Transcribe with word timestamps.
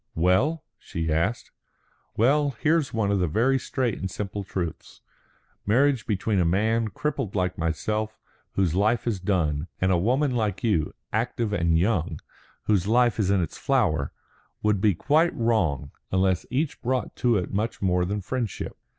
"Well?" 0.15 0.63
she 0.79 1.13
asked. 1.13 1.51
"Well, 2.17 2.55
here's 2.59 2.91
one 2.91 3.11
of 3.11 3.19
the 3.19 3.27
very 3.27 3.59
straight 3.59 3.99
and 3.99 4.09
simple 4.09 4.43
truths. 4.43 5.01
Marriage 5.63 6.07
between 6.07 6.39
a 6.39 6.43
man 6.43 6.87
crippled 6.87 7.35
like 7.35 7.55
myself, 7.55 8.17
whose 8.53 8.73
life 8.73 9.05
is 9.05 9.19
done, 9.19 9.67
and 9.79 9.91
a 9.91 9.99
woman 9.99 10.31
like 10.35 10.63
you, 10.63 10.95
active 11.13 11.53
and 11.53 11.77
young, 11.77 12.19
whose 12.63 12.87
life 12.87 13.19
is 13.19 13.29
in 13.29 13.43
its 13.43 13.59
flower, 13.59 14.11
would 14.63 14.81
be 14.81 14.95
quite 14.95 15.35
wrong 15.35 15.91
unless 16.11 16.47
each 16.49 16.81
brought 16.81 17.15
to 17.17 17.37
it 17.37 17.53
much 17.53 17.79
more 17.79 18.03
than 18.03 18.21
friendship. 18.21 18.75